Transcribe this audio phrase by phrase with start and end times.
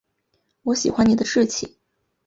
[0.63, 1.77] 我喜欢你的志气